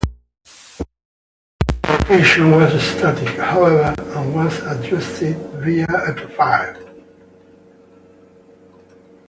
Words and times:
The 1.63 1.77
allocation 1.83 2.49
was 2.49 2.81
static, 2.81 3.37
however, 3.37 3.93
and 4.17 4.33
was 4.33 4.57
adjusted 4.61 5.37
via 5.61 5.85
a 5.85 6.13
profile. 6.15 6.89